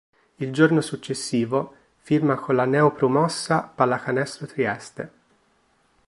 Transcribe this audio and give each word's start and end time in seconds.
Il 0.39 0.51
giorno 0.51 0.81
successivo, 0.81 1.75
firma 1.99 2.33
con 2.33 2.55
la 2.55 2.65
neo-promossa 2.65 3.71
Pallacanestro 3.75 4.47
Trieste. 4.47 5.11